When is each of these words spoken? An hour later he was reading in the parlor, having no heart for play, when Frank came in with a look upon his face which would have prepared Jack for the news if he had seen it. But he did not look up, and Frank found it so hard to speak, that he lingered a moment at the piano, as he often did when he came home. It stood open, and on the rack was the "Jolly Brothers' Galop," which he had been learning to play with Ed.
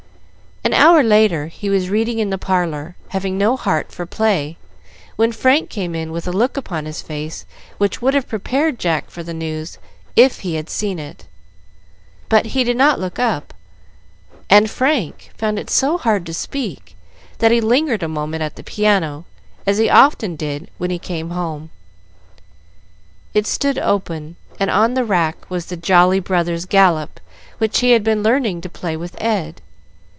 An 0.63 0.75
hour 0.75 1.01
later 1.01 1.47
he 1.47 1.71
was 1.71 1.89
reading 1.89 2.19
in 2.19 2.29
the 2.29 2.37
parlor, 2.37 2.95
having 3.09 3.35
no 3.35 3.57
heart 3.57 3.91
for 3.91 4.05
play, 4.05 4.57
when 5.15 5.31
Frank 5.31 5.71
came 5.71 5.95
in 5.95 6.11
with 6.11 6.27
a 6.27 6.31
look 6.31 6.55
upon 6.55 6.85
his 6.85 7.01
face 7.01 7.45
which 7.79 7.99
would 7.99 8.13
have 8.13 8.27
prepared 8.27 8.77
Jack 8.77 9.09
for 9.09 9.23
the 9.23 9.33
news 9.33 9.79
if 10.15 10.41
he 10.41 10.55
had 10.55 10.69
seen 10.69 10.99
it. 10.99 11.25
But 12.29 12.47
he 12.47 12.63
did 12.63 12.77
not 12.77 12.99
look 12.99 13.17
up, 13.17 13.55
and 14.51 14.69
Frank 14.69 15.31
found 15.35 15.57
it 15.57 15.69
so 15.71 15.97
hard 15.97 16.27
to 16.27 16.33
speak, 16.33 16.95
that 17.39 17.51
he 17.51 17.59
lingered 17.59 18.03
a 18.03 18.07
moment 18.07 18.43
at 18.43 18.55
the 18.55 18.63
piano, 18.63 19.25
as 19.65 19.79
he 19.79 19.89
often 19.89 20.35
did 20.35 20.69
when 20.77 20.91
he 20.91 20.99
came 20.99 21.31
home. 21.31 21.71
It 23.33 23.47
stood 23.47 23.79
open, 23.79 24.35
and 24.59 24.69
on 24.69 24.93
the 24.93 25.05
rack 25.05 25.49
was 25.49 25.65
the 25.65 25.75
"Jolly 25.77 26.19
Brothers' 26.19 26.65
Galop," 26.67 27.19
which 27.57 27.79
he 27.79 27.91
had 27.91 28.03
been 28.03 28.21
learning 28.21 28.61
to 28.61 28.69
play 28.69 28.95
with 28.95 29.19
Ed. 29.19 29.59